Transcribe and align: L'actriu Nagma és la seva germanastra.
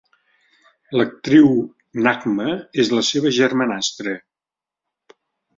L'actriu 0.99 1.51
Nagma 2.07 2.55
és 2.85 2.91
la 2.99 3.05
seva 3.13 3.33
germanastra. 3.39 4.19